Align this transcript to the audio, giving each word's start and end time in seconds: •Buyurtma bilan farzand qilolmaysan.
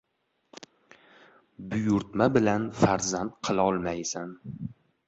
•Buyurtma 1.73 2.29
bilan 2.39 2.67
farzand 2.81 3.39
qilolmaysan. 3.51 4.35